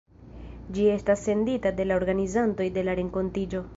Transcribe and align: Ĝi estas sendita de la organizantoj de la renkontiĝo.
Ĝi 0.77 0.87
estas 0.93 1.21
sendita 1.29 1.73
de 1.81 1.85
la 1.91 1.99
organizantoj 2.03 2.69
de 2.79 2.87
la 2.89 2.97
renkontiĝo. 3.03 3.63